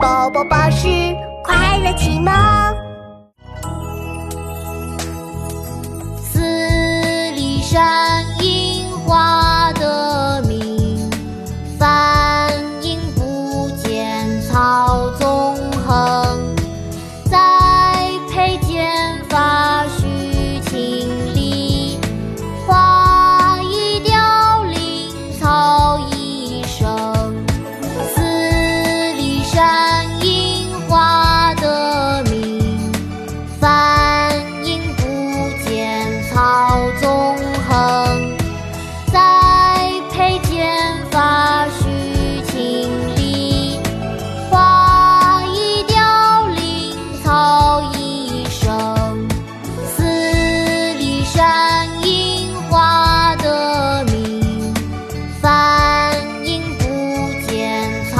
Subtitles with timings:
[0.00, 0.88] 宝宝巴士
[1.42, 2.81] 快乐启蒙。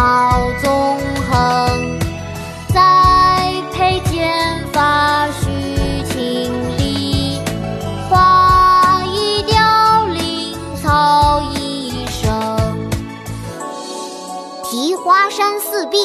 [0.02, 0.98] 草纵
[1.30, 2.00] 横。
[2.74, 7.40] 栽培剪发须勤力，
[8.10, 12.90] 花易凋零草易生。
[14.64, 15.96] 题花山四壁，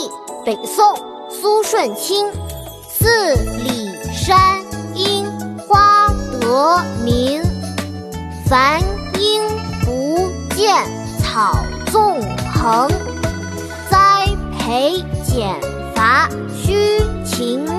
[0.45, 0.93] 北宋·
[1.31, 2.31] 苏舜钦。
[2.87, 5.25] 四里山樱
[5.67, 6.07] 花
[6.39, 7.41] 得名，
[8.45, 8.79] 繁
[9.19, 9.41] 影
[9.83, 10.85] 不见
[11.19, 11.55] 草
[11.91, 12.21] 纵
[12.53, 12.87] 横。
[14.67, 15.55] 赔减
[15.95, 17.76] 罚须勤。